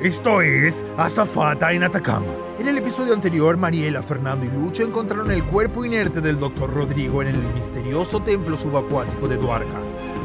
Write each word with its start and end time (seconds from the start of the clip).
Esto 0.00 0.42
es 0.42 0.84
Azafata 0.96 1.72
en 1.72 1.82
Atacama. 1.82 2.32
En 2.60 2.68
el 2.68 2.78
episodio 2.78 3.12
anterior, 3.14 3.56
Mariela, 3.56 4.00
Fernando 4.00 4.46
y 4.46 4.48
Lucho 4.48 4.84
encontraron 4.84 5.32
el 5.32 5.44
cuerpo 5.44 5.84
inerte 5.84 6.20
del 6.20 6.38
Dr. 6.38 6.72
Rodrigo 6.72 7.20
en 7.20 7.28
el 7.28 7.38
misterioso 7.52 8.20
templo 8.20 8.56
subacuático 8.56 9.26
de 9.26 9.36
Duarca. 9.36 9.80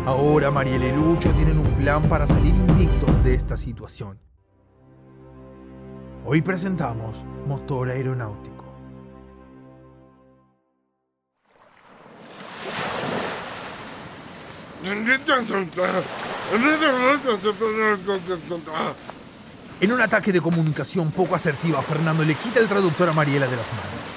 Ahora 0.05 0.52
Mariela 0.52 0.86
y 0.86 0.91
Lucho 0.91 1.31
tienen 1.31 1.58
un 1.58 1.73
plan 1.73 2.08
para 2.08 2.28
salir 2.28 2.54
invictos 2.54 3.23
de 3.23 3.34
esta 3.34 3.58
situación. 3.58 4.20
Hoy 6.23 6.44
presentamos 6.44 7.26
Motor 7.48 7.90
Aeronáutico. 7.90 8.66
En 19.81 19.91
un 19.91 20.02
ataque 20.02 20.31
de 20.31 20.39
comunicación 20.39 21.11
poco 21.11 21.35
asertiva, 21.35 21.81
Fernando 21.81 22.23
le 22.23 22.35
quita 22.35 22.59
el 22.59 22.67
traductor 22.67 23.09
a 23.09 23.13
Mariela 23.13 23.47
de 23.47 23.57
las 23.57 23.66
manos. 23.73 24.13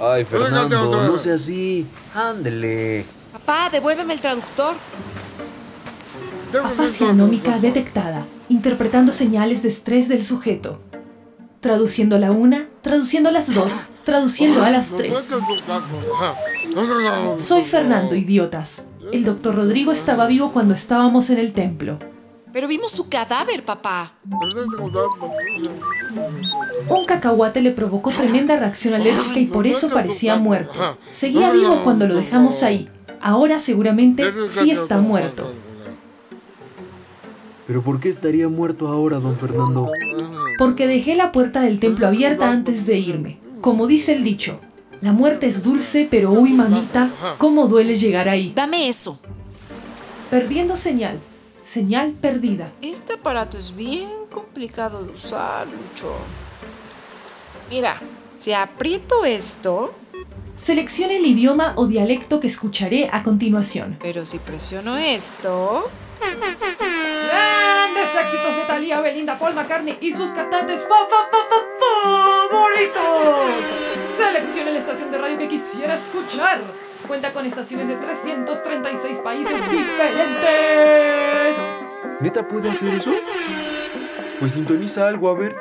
Ay, 0.00 0.24
Fernando, 0.24 1.06
no 1.06 1.18
sea 1.18 1.34
así. 1.34 1.86
Ándele. 2.14 3.04
Papá, 3.32 3.68
devuélveme 3.70 4.14
el 4.14 4.20
traductor. 4.20 4.74
Afasia 6.64 7.10
anómica 7.10 7.58
detectada, 7.58 8.26
interpretando 8.48 9.12
señales 9.12 9.62
de 9.62 9.68
estrés 9.68 10.08
del 10.08 10.22
sujeto. 10.24 10.80
Traduciendo 11.60 12.18
la 12.18 12.32
una, 12.32 12.66
traduciendo 12.80 13.30
las 13.30 13.54
dos, 13.54 13.82
traduciendo 14.04 14.62
a 14.62 14.70
las 14.70 14.88
tres. 14.96 15.30
Soy 17.38 17.64
Fernando, 17.64 18.14
idiotas. 18.14 18.84
El 19.12 19.24
doctor 19.24 19.54
Rodrigo 19.56 19.92
estaba 19.92 20.26
vivo 20.26 20.52
cuando 20.52 20.74
estábamos 20.74 21.30
en 21.30 21.38
el 21.38 21.52
templo. 21.52 21.98
Pero 22.52 22.68
vimos 22.68 22.92
su 22.92 23.08
cadáver, 23.08 23.64
papá. 23.64 24.12
Un 26.88 27.04
cacahuate 27.04 27.60
le 27.60 27.70
provocó 27.70 28.10
tremenda 28.10 28.56
reacción 28.56 28.94
alérgica 28.94 29.38
y 29.38 29.46
por 29.46 29.66
eso 29.66 29.88
parecía 29.90 30.36
muerto. 30.36 30.98
Seguía 31.12 31.52
vivo 31.52 31.82
cuando 31.84 32.06
lo 32.06 32.16
dejamos 32.16 32.62
ahí. 32.62 32.88
Ahora 33.20 33.58
seguramente 33.58 34.24
sí 34.50 34.70
está 34.70 34.98
muerto. 34.98 35.52
¿Pero 37.66 37.82
por 37.82 38.00
qué 38.00 38.08
estaría 38.08 38.48
muerto 38.48 38.88
ahora, 38.88 39.20
don 39.20 39.36
Fernando? 39.38 39.92
Porque 40.58 40.88
dejé 40.88 41.14
la 41.14 41.30
puerta 41.30 41.60
del 41.60 41.78
templo 41.78 42.08
abierta 42.08 42.50
antes 42.50 42.84
de 42.86 42.98
irme. 42.98 43.38
Como 43.60 43.86
dice 43.86 44.14
el 44.14 44.24
dicho, 44.24 44.58
la 45.00 45.12
muerte 45.12 45.46
es 45.46 45.62
dulce, 45.62 46.08
pero 46.10 46.32
uy 46.32 46.52
mamita, 46.52 47.10
cómo 47.38 47.68
duele 47.68 47.94
llegar 47.94 48.28
ahí. 48.28 48.52
Dame 48.56 48.88
eso. 48.88 49.20
Perdiendo 50.30 50.76
señal. 50.76 51.20
Señal 51.72 52.12
perdida. 52.20 52.72
Este 52.82 53.12
aparato 53.14 53.56
es 53.56 53.74
bien 53.74 54.08
complicado 54.30 55.04
de 55.04 55.12
usar, 55.12 55.66
Lucho. 55.68 56.12
Mira, 57.70 58.00
si 58.34 58.52
aprieto 58.52 59.24
esto, 59.24 59.94
Seleccione 60.56 61.16
el 61.16 61.24
idioma 61.26 61.72
o 61.76 61.86
dialecto 61.86 62.38
que 62.38 62.46
escucharé 62.48 63.08
a 63.10 63.22
continuación. 63.22 63.96
pero 64.02 64.26
si 64.26 64.38
presiono 64.38 64.98
esto, 64.98 65.88
Grandes 66.20 68.08
éxitos 68.26 68.56
de 68.56 68.62
Thalía, 68.66 69.00
Belinda, 69.00 69.38
Paul 69.38 69.54
McCartney 69.54 69.96
y 70.02 70.12
sus 70.12 70.28
cantantes 70.30 70.82
fa 70.82 71.06
fa 71.08 71.28
fa 71.30 71.38
fa 71.48 71.56
favoritos. 72.50 73.99
Seleccione 74.20 74.72
la 74.72 74.78
estación 74.78 75.10
de 75.10 75.16
radio 75.16 75.38
que 75.38 75.48
quisiera 75.48 75.94
escuchar. 75.94 76.60
Cuenta 77.06 77.32
con 77.32 77.46
estaciones 77.46 77.88
de 77.88 77.96
336 77.96 79.18
países 79.18 79.70
diferentes. 79.70 81.56
¿Neta 82.20 82.46
puede 82.46 82.68
hacer 82.68 82.88
eso? 82.88 83.10
Pues 84.38 84.52
sintoniza 84.52 85.08
algo, 85.08 85.30
a 85.30 85.34
ver. 85.34 85.56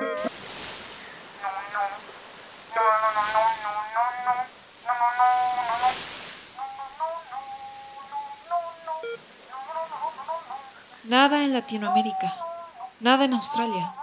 nada 11.05 11.43
en 11.43 11.53
Latinoamérica, 11.53 12.33
nada 12.99 13.25
en 13.25 13.33
Australia, 13.33 13.93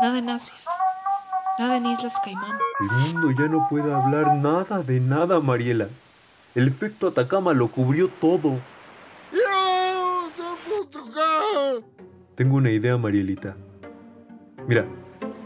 nada 0.00 0.18
en 0.18 0.30
Asia, 0.30 0.54
nada 1.58 1.76
en 1.76 1.86
Islas 1.86 2.18
Caimán. 2.24 2.58
El 2.80 3.12
mundo 3.14 3.30
ya 3.30 3.48
no 3.48 3.66
puede 3.68 3.92
hablar 3.92 4.34
nada 4.36 4.82
de 4.82 5.00
nada, 5.00 5.40
Mariela. 5.40 5.88
El 6.54 6.68
efecto 6.68 7.08
Atacama 7.08 7.52
lo 7.52 7.68
cubrió 7.68 8.08
todo. 8.08 8.58
Tengo 12.34 12.56
una 12.56 12.70
idea, 12.70 12.96
Marielita. 12.96 13.56
Mira, 14.66 14.84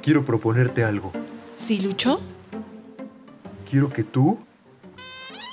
quiero 0.02 0.24
proponerte 0.24 0.84
algo. 0.84 1.12
¿Sí, 1.54 1.80
Lucho? 1.80 2.20
Quiero 3.68 3.88
que 3.92 4.02
tú 4.02 4.38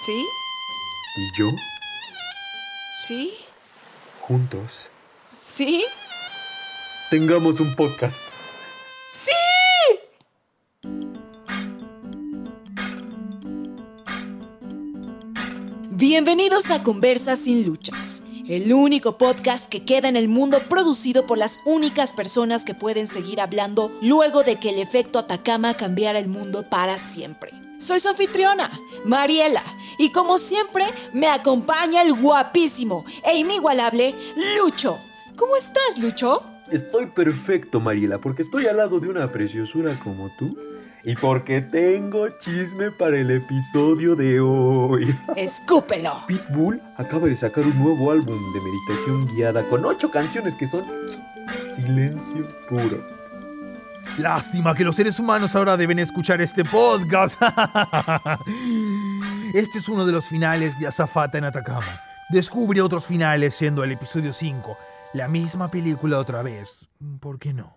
¿Sí? 0.06 0.26
y 1.18 1.40
yo, 1.40 1.46
¿Sí? 3.06 3.34
juntos, 4.22 4.90
¿Sí? 5.22 5.84
tengamos 7.12 7.60
un 7.60 7.76
podcast. 7.76 8.18
Bienvenidos 16.00 16.70
a 16.70 16.84
Conversas 16.84 17.40
sin 17.40 17.66
Luchas, 17.66 18.22
el 18.48 18.72
único 18.72 19.18
podcast 19.18 19.68
que 19.68 19.84
queda 19.84 20.08
en 20.08 20.16
el 20.16 20.30
mundo 20.30 20.60
producido 20.70 21.26
por 21.26 21.40
las 21.40 21.60
únicas 21.66 22.14
personas 22.14 22.66
que 22.66 22.76
pueden 22.76 23.08
seguir 23.08 23.42
hablando 23.42 23.92
luego 24.04 24.44
de 24.44 24.58
que 24.58 24.70
el 24.70 24.78
efecto 24.78 25.18
Atacama 25.18 25.74
cambiara 25.74 26.20
el 26.20 26.28
mundo 26.28 26.62
para 26.70 27.00
siempre. 27.00 27.50
Soy 27.80 28.00
su 28.00 28.10
anfitriona, 28.10 28.70
Mariela, 29.06 29.64
y 29.98 30.12
como 30.12 30.38
siempre 30.38 30.86
me 31.14 31.30
acompaña 31.30 32.04
el 32.04 32.14
guapísimo 32.14 33.04
e 33.26 33.36
inigualable 33.36 34.14
Lucho. 34.60 35.00
¿Cómo 35.36 35.56
estás, 35.56 35.98
Lucho? 36.00 36.44
Estoy 36.72 37.08
perfecto, 37.08 37.80
Mariela, 37.80 38.20
porque 38.20 38.44
estoy 38.44 38.68
al 38.68 38.78
lado 38.78 39.00
de 39.00 39.10
una 39.10 39.32
preciosura 39.32 40.00
como 40.04 40.30
tú 40.38 40.56
y 41.08 41.16
porque 41.16 41.62
tengo 41.62 42.28
chisme 42.28 42.92
para 42.92 43.18
el 43.18 43.32
episodio 43.32 44.14
de 44.14 44.42
hoy. 44.42 45.18
Escúpelo. 45.38 46.26
Pitbull 46.28 46.82
acaba 46.98 47.30
de 47.30 47.36
sacar 47.38 47.64
un 47.64 47.82
nuevo 47.82 48.12
álbum 48.12 48.36
de 48.36 48.60
meditación 48.60 49.26
guiada 49.34 49.64
con 49.70 49.86
ocho 49.86 50.12
canciones 50.12 50.54
que 50.56 50.68
son 50.68 50.84
silencio 51.78 52.46
puro. 52.68 53.02
Lástima 54.18 54.76
que 54.76 54.84
los 54.84 54.98
seres 54.98 55.18
humanos 55.18 55.56
ahora 55.56 55.78
deben 55.78 55.98
escuchar 56.00 56.42
este 56.42 56.66
podcast. 56.66 57.42
Este 59.54 59.78
es 59.78 59.88
uno 59.88 60.06
de 60.06 60.12
los 60.12 60.28
finales 60.28 60.78
de 60.78 60.88
Azafata 60.88 61.38
en 61.38 61.46
Atacama. 61.46 62.02
Descubre 62.28 62.82
otros 62.82 63.06
finales 63.06 63.56
siendo 63.56 63.82
el 63.82 63.94
episodio 63.94 64.34
5. 64.34 64.78
La 65.14 65.30
misma 65.30 65.72
película 65.72 66.20
otra 66.20 66.42
vez. 66.42 66.90
¿Por 67.22 67.40
qué 67.40 67.54
no? 67.54 67.77